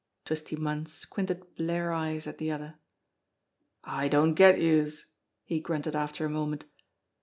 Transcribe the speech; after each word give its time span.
Twisty 0.25 0.55
Munn 0.55 0.87
squinted 0.87 1.53
blear 1.55 1.91
eyes 1.91 2.25
at 2.25 2.39
the 2.39 2.49
other. 2.49 2.79
"I 3.83 4.07
don't 4.07 4.33
get 4.33 4.59
youse!" 4.59 5.13
he 5.43 5.59
grunted 5.59 5.95
after 5.95 6.25
a 6.25 6.27
moment. 6.31 6.65